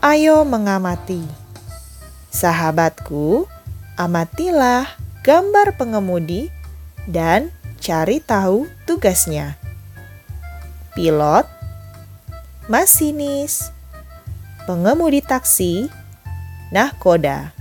[0.00, 1.20] Ayo mengamati.
[2.32, 3.44] Sahabatku,
[4.00, 4.88] amatilah
[5.20, 6.48] gambar pengemudi
[7.04, 7.52] dan
[7.84, 9.60] cari tahu tugasnya.
[10.96, 11.44] Pilot,
[12.64, 13.76] masinis,
[14.64, 15.92] pengemudi taksi,
[16.72, 17.52] nahkoda.